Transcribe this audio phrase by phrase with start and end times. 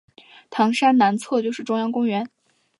[0.49, 2.27] 糖山南侧就是中央公园。